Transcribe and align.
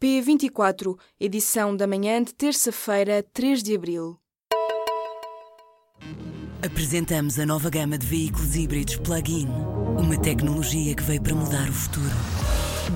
P24, 0.00 0.98
edição 1.20 1.76
da 1.76 1.86
manhã 1.86 2.22
de 2.22 2.34
terça-feira, 2.34 3.22
3 3.34 3.62
de 3.62 3.74
abril. 3.74 4.16
Apresentamos 6.64 7.38
a 7.38 7.44
nova 7.44 7.68
gama 7.68 7.98
de 7.98 8.06
veículos 8.06 8.56
híbridos 8.56 8.96
plug-in. 8.96 9.46
Uma 9.98 10.18
tecnologia 10.18 10.94
que 10.94 11.02
veio 11.02 11.20
para 11.20 11.34
mudar 11.34 11.68
o 11.68 11.72
futuro. 11.72 12.16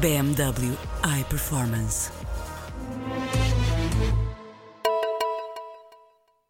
BMW 0.01 0.75
iPerformance. 1.21 2.11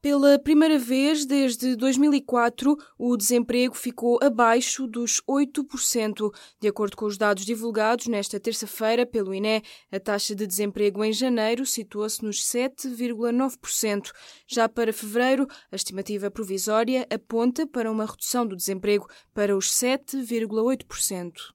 Pela 0.04 0.38
primeira 0.38 0.78
vez 0.78 1.24
desde 1.24 1.74
2004, 1.76 2.76
o 2.98 3.16
desemprego 3.16 3.74
ficou 3.74 4.18
abaixo 4.22 4.86
dos 4.86 5.22
8%. 5.26 6.30
De 6.60 6.68
acordo 6.68 6.94
com 6.94 7.06
os 7.06 7.16
dados 7.16 7.42
divulgados 7.46 8.06
nesta 8.06 8.38
terça-feira 8.38 9.06
pelo 9.06 9.32
INE, 9.32 9.62
a 9.90 9.98
taxa 9.98 10.34
de 10.34 10.46
desemprego 10.46 11.02
em 11.02 11.10
janeiro 11.10 11.64
situou-se 11.64 12.22
nos 12.22 12.44
7,9%. 12.44 14.12
Já 14.46 14.68
para 14.68 14.92
fevereiro, 14.92 15.46
a 15.72 15.76
estimativa 15.76 16.30
provisória 16.30 17.06
aponta 17.08 17.66
para 17.66 17.90
uma 17.90 18.04
redução 18.04 18.46
do 18.46 18.54
desemprego 18.54 19.08
para 19.32 19.56
os 19.56 19.70
7,8%. 19.70 21.53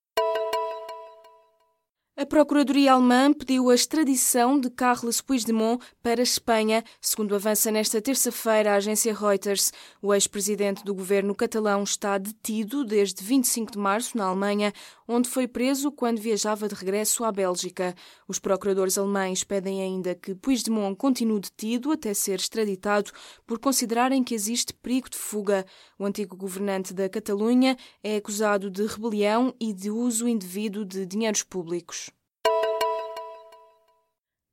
A 2.21 2.25
Procuradoria 2.25 2.91
Alemã 2.91 3.31
pediu 3.31 3.69
a 3.69 3.73
extradição 3.73 4.59
de 4.59 4.69
Carles 4.69 5.21
Puigdemont 5.21 5.81
para 6.03 6.19
a 6.19 6.23
Espanha, 6.23 6.83
segundo 6.99 7.33
avança 7.33 7.71
nesta 7.71 8.01
terça-feira 8.01 8.73
a 8.73 8.75
agência 8.75 9.15
Reuters. 9.15 9.71
O 10.01 10.13
ex-presidente 10.13 10.83
do 10.83 10.93
governo 10.93 11.33
catalão 11.33 11.81
está 11.81 12.17
detido 12.17 12.83
desde 12.83 13.23
25 13.23 13.71
de 13.71 13.77
março 13.77 14.17
na 14.17 14.25
Alemanha, 14.25 14.73
onde 15.11 15.27
foi 15.27 15.47
preso 15.47 15.91
quando 15.91 16.21
viajava 16.21 16.67
de 16.67 16.75
regresso 16.75 17.23
à 17.23 17.31
Bélgica. 17.31 17.95
Os 18.27 18.37
procuradores 18.37 18.95
alemães 18.95 19.43
pedem 19.43 19.81
ainda 19.81 20.13
que 20.13 20.35
Puigdemont 20.35 20.95
continue 20.95 21.39
detido 21.39 21.91
até 21.91 22.13
ser 22.13 22.35
extraditado 22.35 23.11
por 23.47 23.57
considerarem 23.57 24.23
que 24.23 24.35
existe 24.35 24.71
perigo 24.71 25.09
de 25.09 25.17
fuga. 25.17 25.65
O 25.97 26.05
antigo 26.05 26.37
governante 26.37 26.93
da 26.93 27.09
Catalunha 27.09 27.75
é 28.03 28.17
acusado 28.17 28.69
de 28.69 28.85
rebelião 28.85 29.51
e 29.59 29.73
de 29.73 29.89
uso 29.89 30.27
indevido 30.27 30.85
de 30.85 31.07
dinheiros 31.07 31.41
públicos. 31.41 32.11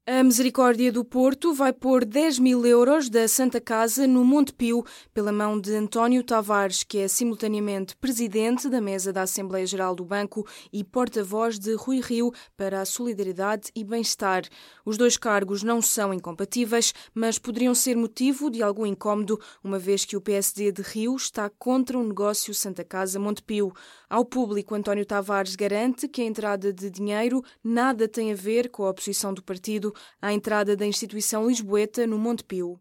A 0.08 0.22
Misericórdia 0.22 0.92
do 0.92 1.04
Porto 1.04 1.52
vai 1.52 1.72
pôr 1.72 2.04
10 2.04 2.38
mil 2.38 2.64
euros 2.64 3.10
da 3.10 3.26
Santa 3.26 3.60
Casa 3.60 4.06
no 4.06 4.24
Monte 4.24 4.52
Pio, 4.52 4.84
pela 5.12 5.32
mão 5.32 5.60
de 5.60 5.74
António 5.74 6.22
Tavares, 6.22 6.84
que 6.84 6.98
é 6.98 7.08
simultaneamente 7.08 7.96
presidente 7.96 8.68
da 8.68 8.80
mesa 8.80 9.12
da 9.12 9.22
Assembleia 9.22 9.66
Geral 9.66 9.96
do 9.96 10.04
Banco 10.04 10.46
e 10.72 10.84
porta-voz 10.84 11.58
de 11.58 11.74
Rui 11.74 12.00
Rio 12.00 12.32
para 12.56 12.80
a 12.80 12.84
solidariedade 12.84 13.72
e 13.74 13.82
bem-estar. 13.82 14.44
Os 14.84 14.96
dois 14.96 15.16
cargos 15.16 15.64
não 15.64 15.82
são 15.82 16.14
incompatíveis, 16.14 16.94
mas 17.12 17.36
poderiam 17.36 17.74
ser 17.74 17.96
motivo 17.96 18.48
de 18.48 18.62
algum 18.62 18.86
incómodo, 18.86 19.40
uma 19.60 19.76
vez 19.76 20.04
que 20.04 20.16
o 20.16 20.20
PSD 20.20 20.70
de 20.70 20.82
Rio 20.82 21.16
está 21.16 21.50
contra 21.50 21.98
o 21.98 22.06
negócio 22.06 22.54
Santa 22.54 22.84
Casa 22.84 23.18
Monte 23.18 23.42
Pio. 23.42 23.72
Ao 24.08 24.24
público, 24.24 24.72
António 24.72 25.04
Tavares 25.04 25.56
garante 25.56 26.06
que 26.06 26.22
a 26.22 26.26
entrada 26.26 26.72
de 26.72 26.88
dinheiro 26.90 27.42
nada 27.64 28.06
tem 28.06 28.30
a 28.30 28.36
ver 28.36 28.68
com 28.68 28.84
a 28.84 28.90
oposição 28.90 29.34
do 29.34 29.42
partido 29.42 29.95
à 30.20 30.32
entrada 30.32 30.76
da 30.76 30.86
instituição 30.86 31.48
lisboeta 31.48 32.06
no 32.06 32.18
Monte 32.18 32.44
Pio. 32.44 32.80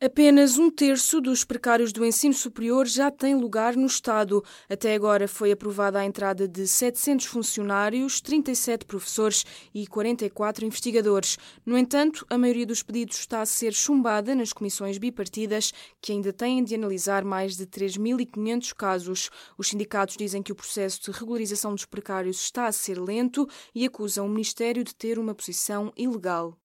Apenas 0.00 0.58
um 0.58 0.70
terço 0.70 1.20
dos 1.20 1.42
precários 1.42 1.92
do 1.92 2.06
ensino 2.06 2.32
superior 2.32 2.86
já 2.86 3.10
tem 3.10 3.34
lugar 3.34 3.74
no 3.74 3.86
Estado. 3.86 4.44
Até 4.70 4.94
agora 4.94 5.26
foi 5.26 5.50
aprovada 5.50 5.98
a 5.98 6.04
entrada 6.04 6.46
de 6.46 6.68
700 6.68 7.26
funcionários, 7.26 8.20
37 8.20 8.86
professores 8.86 9.44
e 9.74 9.88
44 9.88 10.64
investigadores. 10.64 11.36
No 11.66 11.76
entanto, 11.76 12.24
a 12.30 12.38
maioria 12.38 12.64
dos 12.64 12.80
pedidos 12.80 13.18
está 13.18 13.40
a 13.40 13.46
ser 13.46 13.74
chumbada 13.74 14.36
nas 14.36 14.52
comissões 14.52 14.98
bipartidas, 14.98 15.72
que 16.00 16.12
ainda 16.12 16.32
têm 16.32 16.62
de 16.62 16.76
analisar 16.76 17.24
mais 17.24 17.56
de 17.56 17.66
3.500 17.66 18.72
casos. 18.74 19.30
Os 19.58 19.66
sindicatos 19.66 20.16
dizem 20.16 20.44
que 20.44 20.52
o 20.52 20.56
processo 20.56 21.02
de 21.02 21.10
regularização 21.10 21.74
dos 21.74 21.84
precários 21.84 22.40
está 22.40 22.68
a 22.68 22.72
ser 22.72 23.00
lento 23.00 23.48
e 23.74 23.84
acusam 23.84 24.26
o 24.26 24.30
Ministério 24.30 24.84
de 24.84 24.94
ter 24.94 25.18
uma 25.18 25.34
posição 25.34 25.92
ilegal. 25.96 26.56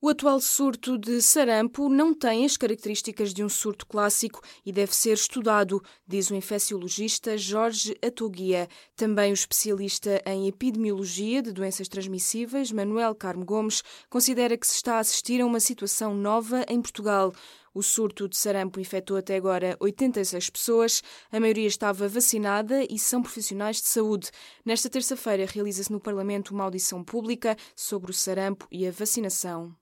O 0.00 0.08
atual 0.08 0.40
surto 0.40 0.96
de 0.96 1.20
sarampo 1.20 1.88
não 1.88 2.14
tem 2.14 2.44
as 2.44 2.56
características 2.56 3.34
de 3.34 3.42
um 3.42 3.48
surto 3.48 3.84
clássico 3.84 4.40
e 4.64 4.70
deve 4.70 4.94
ser 4.94 5.14
estudado, 5.14 5.82
diz 6.06 6.30
o 6.30 6.36
infecciologista 6.36 7.36
Jorge 7.36 7.98
Atoguia. 8.00 8.68
Também 8.94 9.32
o 9.32 9.34
especialista 9.34 10.22
em 10.24 10.46
epidemiologia 10.46 11.42
de 11.42 11.50
doenças 11.50 11.88
transmissíveis, 11.88 12.70
Manuel 12.70 13.12
Carmo 13.12 13.44
Gomes, 13.44 13.82
considera 14.08 14.56
que 14.56 14.68
se 14.68 14.76
está 14.76 14.94
a 14.94 14.98
assistir 15.00 15.40
a 15.40 15.46
uma 15.46 15.58
situação 15.58 16.14
nova 16.14 16.64
em 16.68 16.80
Portugal. 16.80 17.32
O 17.74 17.82
surto 17.82 18.28
de 18.28 18.36
sarampo 18.36 18.78
infectou 18.78 19.16
até 19.16 19.34
agora 19.34 19.76
86 19.80 20.48
pessoas, 20.48 21.02
a 21.32 21.40
maioria 21.40 21.66
estava 21.66 22.06
vacinada 22.06 22.86
e 22.88 23.00
são 23.00 23.20
profissionais 23.20 23.78
de 23.78 23.88
saúde. 23.88 24.30
Nesta 24.64 24.88
terça-feira 24.88 25.44
realiza-se 25.44 25.90
no 25.90 25.98
Parlamento 25.98 26.54
uma 26.54 26.62
audição 26.62 27.02
pública 27.02 27.56
sobre 27.74 28.12
o 28.12 28.14
sarampo 28.14 28.64
e 28.70 28.86
a 28.86 28.92
vacinação. 28.92 29.74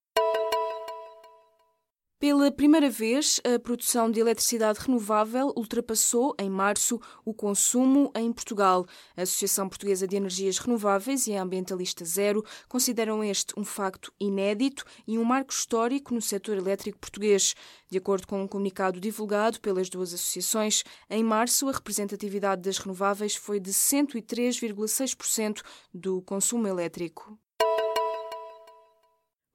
Pela 2.18 2.50
primeira 2.50 2.88
vez, 2.88 3.42
a 3.44 3.58
produção 3.58 4.10
de 4.10 4.18
eletricidade 4.18 4.78
renovável 4.80 5.52
ultrapassou, 5.54 6.34
em 6.38 6.48
março, 6.48 6.98
o 7.26 7.34
consumo 7.34 8.10
em 8.16 8.32
Portugal. 8.32 8.86
A 9.14 9.20
Associação 9.20 9.68
Portuguesa 9.68 10.08
de 10.08 10.16
Energias 10.16 10.56
Renováveis 10.56 11.26
e 11.26 11.36
a 11.36 11.42
Ambientalista 11.42 12.06
Zero 12.06 12.42
consideram 12.70 13.22
este 13.22 13.52
um 13.54 13.62
facto 13.62 14.10
inédito 14.18 14.82
e 15.06 15.18
um 15.18 15.24
marco 15.24 15.52
histórico 15.52 16.14
no 16.14 16.22
setor 16.22 16.56
elétrico 16.56 16.98
português. 16.98 17.54
De 17.90 17.98
acordo 17.98 18.26
com 18.26 18.42
um 18.42 18.48
comunicado 18.48 18.98
divulgado 18.98 19.60
pelas 19.60 19.90
duas 19.90 20.14
associações, 20.14 20.84
em 21.10 21.22
março 21.22 21.68
a 21.68 21.72
representatividade 21.72 22.62
das 22.62 22.78
renováveis 22.78 23.36
foi 23.36 23.60
de 23.60 23.72
103,6% 23.74 25.60
do 25.92 26.22
consumo 26.22 26.66
elétrico. 26.66 27.38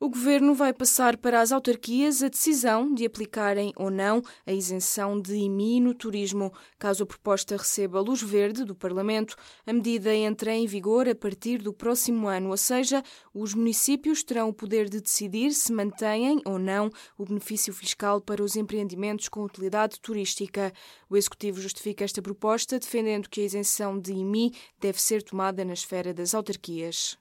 O 0.03 0.09
governo 0.09 0.55
vai 0.55 0.73
passar 0.73 1.15
para 1.15 1.39
as 1.39 1.51
autarquias 1.51 2.23
a 2.23 2.27
decisão 2.27 2.91
de 2.91 3.05
aplicarem 3.05 3.71
ou 3.75 3.91
não 3.91 4.19
a 4.47 4.51
isenção 4.51 5.21
de 5.21 5.35
IMI 5.35 5.79
no 5.79 5.93
turismo. 5.93 6.51
Caso 6.79 7.03
a 7.03 7.05
proposta 7.05 7.55
receba 7.55 8.01
luz 8.01 8.19
verde 8.19 8.63
do 8.65 8.73
Parlamento, 8.73 9.35
a 9.63 9.71
medida 9.71 10.11
entra 10.11 10.55
em 10.55 10.65
vigor 10.65 11.07
a 11.07 11.13
partir 11.13 11.59
do 11.59 11.71
próximo 11.71 12.27
ano, 12.27 12.49
ou 12.49 12.57
seja, 12.57 13.03
os 13.31 13.53
municípios 13.53 14.23
terão 14.23 14.49
o 14.49 14.53
poder 14.53 14.89
de 14.89 14.99
decidir 14.99 15.51
se 15.51 15.71
mantêm 15.71 16.41
ou 16.45 16.57
não 16.57 16.89
o 17.15 17.23
benefício 17.23 17.71
fiscal 17.71 18.19
para 18.19 18.41
os 18.41 18.55
empreendimentos 18.55 19.29
com 19.29 19.43
utilidade 19.43 19.99
turística. 20.01 20.73
O 21.11 21.15
Executivo 21.15 21.61
justifica 21.61 22.03
esta 22.03 22.23
proposta 22.23 22.79
defendendo 22.79 23.29
que 23.29 23.41
a 23.41 23.45
isenção 23.45 23.99
de 23.99 24.13
IMI 24.13 24.51
deve 24.79 24.99
ser 24.99 25.21
tomada 25.21 25.63
na 25.63 25.73
esfera 25.73 26.11
das 26.11 26.33
autarquias. 26.33 27.20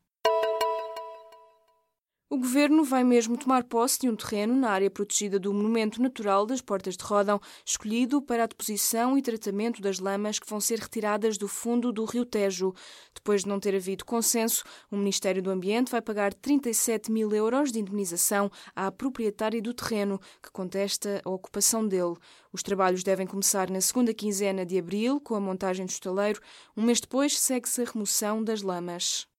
O 2.32 2.38
governo 2.38 2.84
vai 2.84 3.02
mesmo 3.02 3.36
tomar 3.36 3.64
posse 3.64 3.98
de 3.98 4.08
um 4.08 4.14
terreno 4.14 4.54
na 4.54 4.70
área 4.70 4.88
protegida 4.88 5.36
do 5.36 5.52
Monumento 5.52 6.00
Natural 6.00 6.46
das 6.46 6.60
Portas 6.60 6.96
de 6.96 7.02
Rodão, 7.02 7.40
escolhido 7.66 8.22
para 8.22 8.44
a 8.44 8.46
deposição 8.46 9.18
e 9.18 9.20
tratamento 9.20 9.82
das 9.82 9.98
lamas 9.98 10.38
que 10.38 10.48
vão 10.48 10.60
ser 10.60 10.78
retiradas 10.78 11.36
do 11.36 11.48
fundo 11.48 11.92
do 11.92 12.04
Rio 12.04 12.24
Tejo. 12.24 12.72
Depois 13.12 13.42
de 13.42 13.48
não 13.48 13.58
ter 13.58 13.74
havido 13.74 14.04
consenso, 14.04 14.62
o 14.92 14.96
Ministério 14.96 15.42
do 15.42 15.50
Ambiente 15.50 15.90
vai 15.90 16.00
pagar 16.00 16.32
37 16.32 17.10
mil 17.10 17.34
euros 17.34 17.72
de 17.72 17.80
indemnização 17.80 18.48
à 18.76 18.92
proprietária 18.92 19.60
do 19.60 19.74
terreno, 19.74 20.20
que 20.40 20.52
contesta 20.52 21.20
a 21.24 21.30
ocupação 21.30 21.84
dele. 21.84 22.14
Os 22.52 22.62
trabalhos 22.62 23.02
devem 23.02 23.26
começar 23.26 23.68
na 23.68 23.80
segunda 23.80 24.14
quinzena 24.14 24.64
de 24.64 24.78
abril, 24.78 25.20
com 25.20 25.34
a 25.34 25.40
montagem 25.40 25.84
do 25.84 25.90
estaleiro. 25.90 26.40
Um 26.76 26.84
mês 26.84 27.00
depois, 27.00 27.36
segue-se 27.36 27.82
a 27.82 27.86
remoção 27.86 28.44
das 28.44 28.62
lamas. 28.62 29.29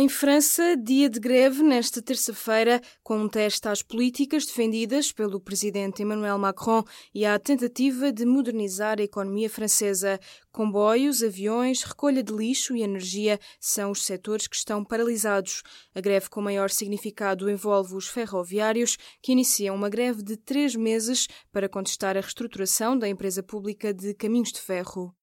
Em 0.00 0.08
França, 0.08 0.78
dia 0.78 1.10
de 1.10 1.20
greve 1.20 1.62
nesta 1.62 2.00
terça-feira, 2.00 2.80
com 3.02 3.18
um 3.18 3.28
teste 3.28 3.68
às 3.68 3.82
políticas 3.82 4.46
defendidas 4.46 5.12
pelo 5.12 5.38
presidente 5.38 6.00
Emmanuel 6.00 6.38
Macron 6.38 6.82
e 7.14 7.26
à 7.26 7.38
tentativa 7.38 8.10
de 8.10 8.24
modernizar 8.24 8.98
a 8.98 9.02
economia 9.02 9.50
francesa. 9.50 10.18
Comboios, 10.50 11.22
aviões, 11.22 11.82
recolha 11.82 12.22
de 12.22 12.32
lixo 12.32 12.74
e 12.74 12.80
energia 12.80 13.38
são 13.60 13.90
os 13.90 14.06
setores 14.06 14.46
que 14.46 14.56
estão 14.56 14.82
paralisados. 14.82 15.62
A 15.94 16.00
greve 16.00 16.30
com 16.30 16.40
maior 16.40 16.70
significado 16.70 17.50
envolve 17.50 17.94
os 17.94 18.08
ferroviários, 18.08 18.96
que 19.20 19.32
iniciam 19.32 19.76
uma 19.76 19.90
greve 19.90 20.22
de 20.22 20.34
três 20.34 20.74
meses 20.74 21.28
para 21.52 21.68
contestar 21.68 22.16
a 22.16 22.20
reestruturação 22.22 22.98
da 22.98 23.06
empresa 23.06 23.42
pública 23.42 23.92
de 23.92 24.14
caminhos 24.14 24.50
de 24.50 24.62
ferro. 24.62 25.14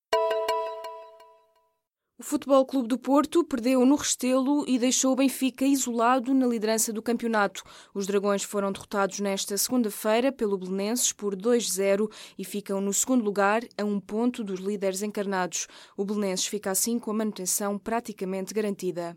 O 2.20 2.24
Futebol 2.24 2.66
Clube 2.66 2.88
do 2.88 2.98
Porto 2.98 3.44
perdeu 3.44 3.86
no 3.86 3.94
Restelo 3.96 4.66
e 4.68 4.80
deixou 4.80 5.14
o 5.14 5.16
Benfica 5.16 5.64
isolado 5.64 6.34
na 6.34 6.48
liderança 6.48 6.92
do 6.92 7.00
campeonato. 7.00 7.62
Os 7.94 8.08
Dragões 8.08 8.42
foram 8.42 8.72
derrotados 8.72 9.20
nesta 9.20 9.56
segunda-feira 9.56 10.32
pelo 10.32 10.58
Belenenses 10.58 11.14
por 11.14 11.36
2-0 11.36 12.12
e 12.36 12.44
ficam 12.44 12.82
no 12.82 12.92
segundo 12.92 13.24
lugar 13.24 13.62
a 13.78 13.84
um 13.84 14.00
ponto 14.00 14.44
dos 14.44 14.60
líderes 14.60 15.04
encarnados. 15.04 15.68
O 15.96 16.04
Belenenses 16.04 16.48
fica 16.48 16.72
assim 16.72 16.98
com 16.98 17.12
a 17.12 17.14
manutenção 17.14 17.78
praticamente 17.78 18.52
garantida. 18.52 19.16